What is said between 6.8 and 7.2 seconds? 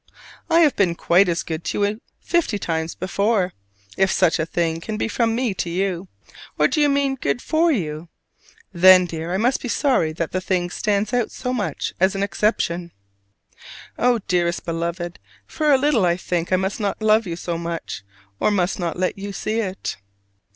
you mean